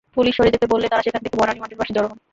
[0.15, 2.19] Police সরে যেতে বললে তাঁরা সেখান থেকে বনানী মাঠের পাশে জড়ো হন।